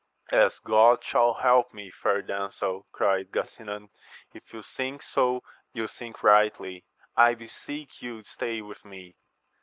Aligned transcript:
As 0.31 0.57
God 0.57 1.03
shall 1.03 1.35
help 1.35 1.75
me, 1.75 1.91
fair 1.91 2.23
damsel, 2.23 2.87
cried 2.91 3.31
Gasinan, 3.31 3.89
if 4.33 4.51
you 4.51 4.63
think 4.63 5.03
so 5.03 5.43
you 5.73 5.87
think 5.87 6.23
rightly: 6.23 6.85
I 7.15 7.35
beseech 7.35 8.01
you 8.01 8.23
stay 8.23 8.63
with 8.63 8.83
me. 8.83 9.15